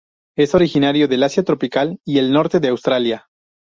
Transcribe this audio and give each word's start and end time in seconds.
Es 0.35 0.55
originario 0.55 1.07
del 1.07 1.21
asia 1.21 1.43
tropical 1.43 1.99
y 2.03 2.17
el 2.17 2.31
norte 2.33 2.59
de 2.59 2.69
Australia. 2.69 3.27